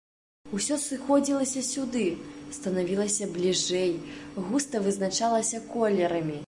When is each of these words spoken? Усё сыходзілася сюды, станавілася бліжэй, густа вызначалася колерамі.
Усё 0.59 0.77
сыходзілася 0.83 1.63
сюды, 1.73 2.05
станавілася 2.59 3.31
бліжэй, 3.37 3.93
густа 4.49 4.85
вызначалася 4.89 5.67
колерамі. 5.75 6.39